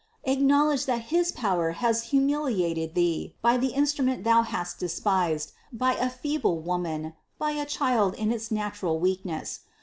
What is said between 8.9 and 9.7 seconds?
weak ness.